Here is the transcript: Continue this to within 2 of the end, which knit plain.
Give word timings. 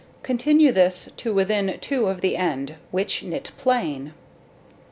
Continue 0.23 0.71
this 0.71 1.09
to 1.17 1.31
within 1.31 1.77
2 1.79 2.07
of 2.07 2.21
the 2.21 2.35
end, 2.35 2.77
which 2.89 3.21
knit 3.21 3.51
plain. 3.59 4.15